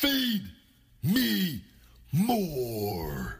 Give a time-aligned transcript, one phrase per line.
[0.00, 0.42] Feed
[1.02, 1.60] me
[2.12, 3.37] more.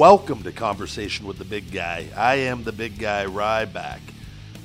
[0.00, 2.08] Welcome to Conversation with the Big Guy.
[2.16, 4.00] I am the Big Guy Ryback.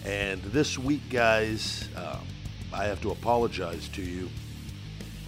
[0.06, 2.26] And this week, guys, um,
[2.72, 4.30] I have to apologize to you.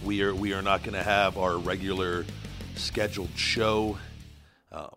[0.02, 2.24] We are we are not going to have our regular
[2.74, 3.98] scheduled show.
[4.72, 4.94] Um,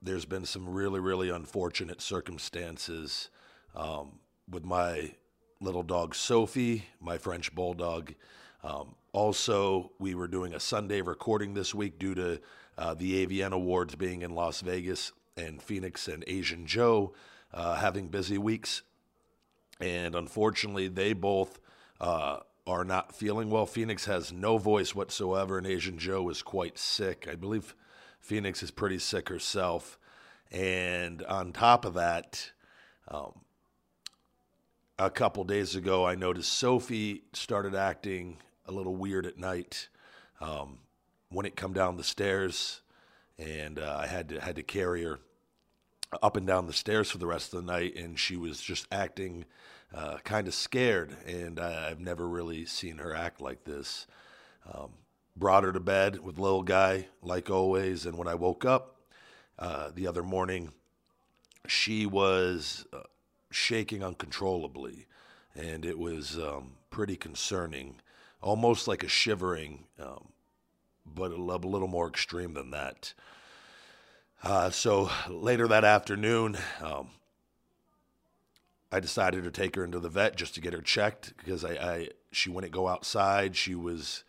[0.00, 3.28] there's been some really really unfortunate circumstances
[3.76, 5.12] um, with my
[5.60, 8.14] little dog Sophie, my French bulldog.
[8.62, 12.40] Um, also, we were doing a Sunday recording this week due to
[12.76, 17.12] uh, the AVN Awards being in Las Vegas and Phoenix and Asian Joe
[17.52, 18.82] uh, having busy weeks.
[19.80, 21.58] And unfortunately, they both
[22.00, 23.66] uh, are not feeling well.
[23.66, 27.28] Phoenix has no voice whatsoever, and Asian Joe is quite sick.
[27.30, 27.74] I believe
[28.20, 29.98] Phoenix is pretty sick herself.
[30.50, 32.52] And on top of that,
[33.08, 33.40] um,
[34.98, 39.88] a couple days ago, I noticed Sophie started acting a little weird at night.
[40.40, 40.78] Um,
[41.34, 42.80] when it come down the stairs,
[43.38, 45.18] and uh, I had to had to carry her
[46.22, 48.86] up and down the stairs for the rest of the night, and she was just
[48.92, 49.44] acting
[49.94, 54.06] uh, kind of scared, and I, I've never really seen her act like this.
[54.72, 54.90] Um,
[55.36, 59.00] brought her to bed with little guy, like always, and when I woke up
[59.58, 60.72] uh, the other morning,
[61.66, 63.00] she was uh,
[63.50, 65.06] shaking uncontrollably,
[65.54, 67.96] and it was um, pretty concerning,
[68.40, 70.28] almost like a shivering, um,
[71.06, 73.14] but a, little more extreme than that.
[74.42, 77.08] Uh, so later that afternoon, um,
[78.92, 81.72] I decided to take her into the vet just to get her checked because I,
[81.72, 83.56] I she wouldn't go outside.
[83.56, 84.24] She was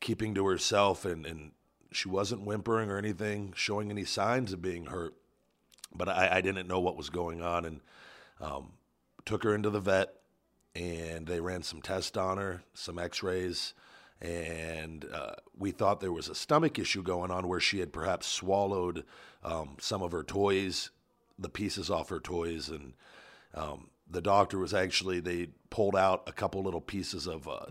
[0.00, 1.52] keeping to herself and, and
[1.92, 5.14] she wasn't whimpering or anything, showing any signs of being hurt.
[5.94, 7.80] But I, I didn't know what was going on and
[8.40, 8.72] um,
[9.24, 10.14] took her into the vet
[10.74, 13.74] and they ran some tests on her, some x-rays,
[14.20, 18.26] and uh, we thought there was a stomach issue going on where she had perhaps
[18.26, 19.04] swallowed
[19.44, 20.90] um, some of her toys,
[21.38, 22.94] the pieces off her toys, and
[23.54, 27.66] um, the doctor was actually they pulled out a couple little pieces of uh,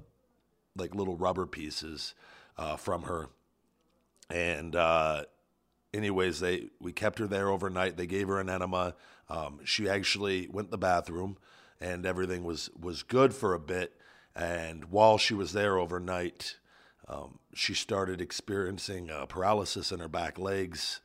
[0.76, 2.14] like little rubber pieces
[2.58, 3.30] uh, from her,
[4.30, 5.24] and uh,
[5.96, 7.98] anyways, they we kept her there overnight.
[7.98, 8.96] They gave her an enema.
[9.30, 11.38] Um, she actually went to the bathroom,
[11.82, 13.94] and everything was was good for a bit.
[14.36, 16.58] And while she was there overnight,
[17.08, 21.02] um, she started experiencing uh, paralysis in her back legs.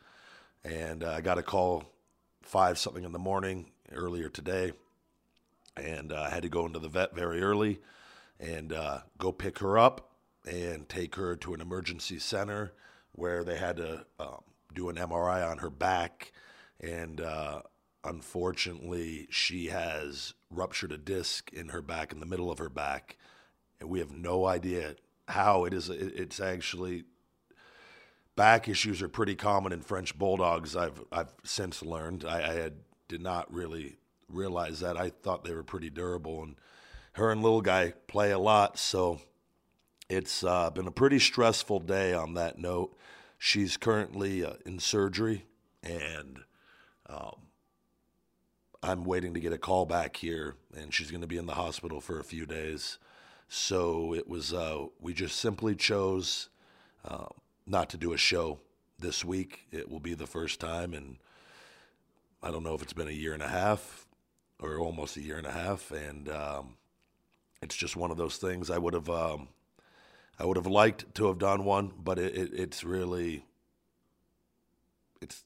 [0.65, 1.85] And uh, I got a call
[2.43, 4.73] five something in the morning earlier today,
[5.77, 7.81] and uh, I had to go into the vet very early
[8.39, 10.11] and uh, go pick her up
[10.47, 12.73] and take her to an emergency center
[13.13, 14.43] where they had to um,
[14.75, 16.33] do an MRI on her back.
[16.81, 17.63] And uh,
[18.05, 23.17] unfortunately, she has ruptured a disc in her back, in the middle of her back.
[23.81, 24.97] And we have no idea
[25.29, 25.89] how it is.
[25.89, 27.05] It's actually
[28.37, 30.77] back issues are pretty common in French bulldogs.
[30.77, 32.25] I've I've since learned.
[32.25, 32.75] I, I had
[33.09, 33.97] did not really
[34.29, 34.97] realize that.
[34.97, 36.57] I thought they were pretty durable, and
[37.13, 38.79] her and little guy play a lot.
[38.79, 39.21] So
[40.09, 42.97] it's uh, been a pretty stressful day on that note.
[43.39, 45.47] She's currently uh, in surgery,
[45.83, 46.41] and
[47.09, 47.37] um,
[48.83, 51.55] I'm waiting to get a call back here, and she's going to be in the
[51.55, 52.99] hospital for a few days.
[53.53, 56.49] So it was, uh, we just simply chose
[57.05, 57.27] uh,
[57.67, 58.61] not to do a show
[58.97, 59.67] this week.
[59.73, 61.17] It will be the first time, and
[62.45, 64.07] I don't know if it's been a year and a half
[64.61, 66.77] or almost a year and a half, and um,
[67.61, 68.71] it's just one of those things.
[68.71, 69.49] I would have, um,
[70.39, 73.45] I would have liked to have done one, but it, it, it's really,
[75.21, 75.43] it's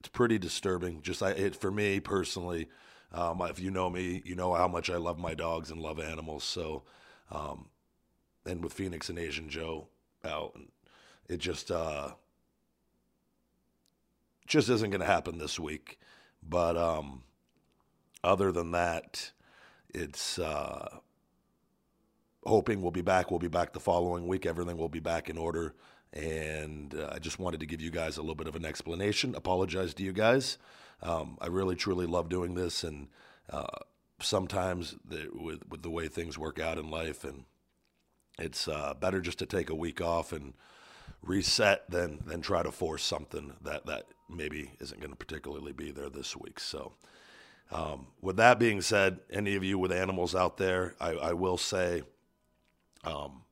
[0.00, 1.00] it's pretty disturbing.
[1.00, 2.68] Just I, it for me personally.
[3.10, 5.98] Um, if you know me, you know how much I love my dogs and love
[5.98, 6.44] animals.
[6.44, 6.82] So,
[7.30, 7.66] um,
[8.44, 9.88] and with Phoenix and Asian Joe
[10.24, 10.58] out,
[11.28, 12.10] it just uh,
[14.46, 15.98] just isn't going to happen this week.
[16.48, 17.22] But um,
[18.22, 19.32] other than that,
[19.92, 20.98] it's uh,
[22.44, 23.30] hoping we'll be back.
[23.30, 24.46] We'll be back the following week.
[24.46, 25.74] Everything will be back in order.
[26.12, 29.34] And uh, I just wanted to give you guys a little bit of an explanation.
[29.34, 30.58] Apologize to you guys.
[31.02, 32.84] Um, I really, truly love doing this.
[32.84, 33.08] And
[33.50, 33.66] uh,
[34.20, 37.44] sometimes the, with, with the way things work out in life and
[38.38, 40.54] it's uh, better just to take a week off and
[41.22, 45.90] reset than than try to force something that that maybe isn't going to particularly be
[45.90, 46.60] there this week.
[46.60, 46.92] So.
[47.68, 51.58] Um, with that being said, any of you with animals out there, I, I will
[51.58, 52.02] say
[53.02, 53.42] um,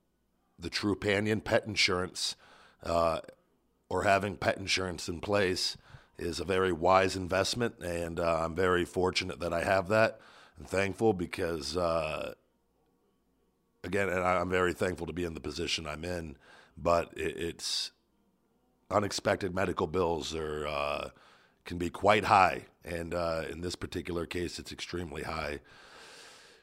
[0.57, 2.37] the Trupanion pet insurance
[2.85, 3.19] uh,
[3.89, 5.77] or having pet insurance in place
[6.17, 10.21] is a very wise investment, and uh, I'm very fortunate that I have that
[10.63, 12.35] thankful because, uh,
[13.83, 16.37] again, and I'm very thankful to be in the position I'm in,
[16.77, 17.91] but it, it's
[18.91, 21.09] unexpected medical bills are uh,
[21.65, 25.61] can be quite high, and uh, in this particular case, it's extremely high.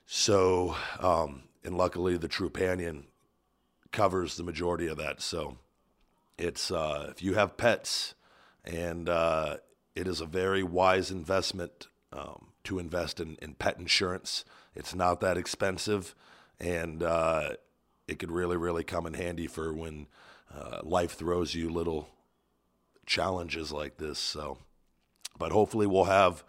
[0.06, 3.06] So, um, and luckily, the Trupanion
[3.92, 5.22] covers the majority of that.
[5.22, 5.58] So,
[6.38, 8.14] it's uh, if you have pets,
[8.64, 9.58] and uh,
[9.96, 14.46] it is a very wise investment um, to invest in, in pet insurance.
[14.76, 16.16] It's not that expensive,
[16.60, 17.52] and uh,
[18.08, 20.08] it could really, really come in handy for when
[20.54, 22.10] uh, life throws you little
[23.06, 24.20] challenges like this.
[24.20, 24.58] So,
[25.38, 26.44] but hopefully, we'll have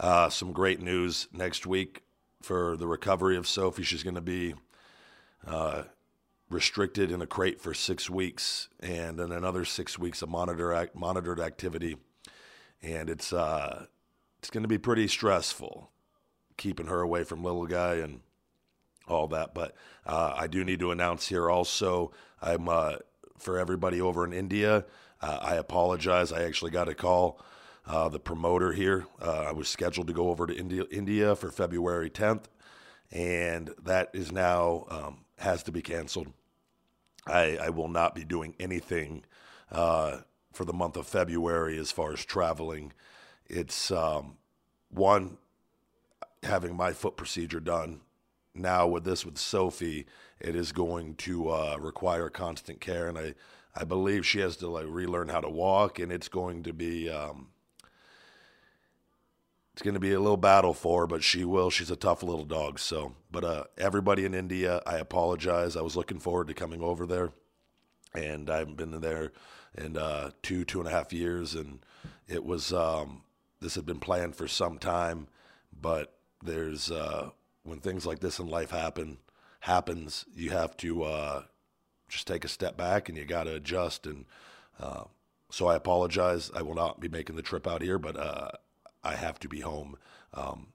[0.00, 2.02] uh, some great news next week
[2.42, 3.84] for the recovery of Sophie.
[3.84, 4.54] She's going to be
[5.46, 5.84] uh,
[6.50, 11.40] restricted in a crate for six weeks, and then another six weeks of monitor monitored
[11.40, 11.96] activity,
[12.82, 13.86] and it's uh,
[14.42, 15.92] it's going to be pretty stressful
[16.56, 18.20] keeping her away from little guy and
[19.06, 19.54] all that.
[19.54, 22.10] But uh, I do need to announce here also,
[22.40, 22.96] I'm uh,
[23.38, 24.84] for everybody over in India.
[25.20, 26.32] Uh, I apologize.
[26.32, 27.40] I actually got a call.
[27.84, 29.06] Uh, the promoter here.
[29.20, 32.44] Uh, I was scheduled to go over to India, India for February 10th,
[33.10, 36.32] and that is now um, has to be canceled.
[37.26, 39.24] I, I will not be doing anything
[39.72, 40.18] uh,
[40.52, 42.92] for the month of February as far as traveling.
[43.46, 44.36] It's um,
[44.90, 45.38] one
[46.42, 48.00] having my foot procedure done.
[48.54, 50.06] Now with this with Sophie,
[50.40, 53.34] it is going to uh, require constant care, and I
[53.74, 57.08] I believe she has to like relearn how to walk, and it's going to be
[57.08, 57.48] um,
[59.72, 61.70] it's going to be a little battle for her, but she will.
[61.70, 62.78] She's a tough little dog.
[62.78, 65.76] So, but uh, everybody in India, I apologize.
[65.76, 67.32] I was looking forward to coming over there,
[68.14, 69.32] and I haven't been there
[69.74, 71.78] in uh, two, two and a half years, and
[72.28, 73.22] it was um,
[73.62, 75.28] this had been planned for some time,
[75.80, 77.30] but there's uh,
[77.62, 79.18] when things like this in life happen
[79.60, 81.42] happens, you have to uh,
[82.08, 84.06] just take a step back and you got to adjust.
[84.06, 84.24] And
[84.80, 85.04] uh,
[85.50, 86.50] so I apologize.
[86.54, 88.50] I will not be making the trip out here, but uh,
[89.04, 89.96] I have to be home
[90.34, 90.68] um,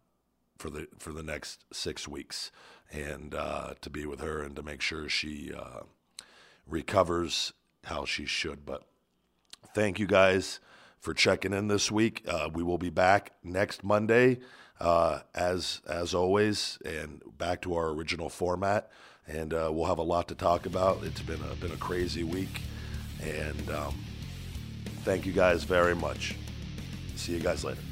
[0.57, 2.51] for the for the next six weeks
[2.91, 5.81] and uh, to be with her and to make sure she uh,
[6.65, 7.51] recovers
[7.83, 8.65] how she should.
[8.65, 8.83] But
[9.75, 10.61] thank you guys
[10.99, 12.23] for checking in this week.
[12.27, 14.39] Uh, we will be back next Monday,
[14.79, 18.91] uh, as as always, and back to our original format.
[19.27, 21.03] And uh, we'll have a lot to talk about.
[21.03, 22.61] It's been a been a crazy week,
[23.21, 23.95] and um,
[25.03, 26.35] thank you guys very much.
[27.15, 27.86] See you guys later.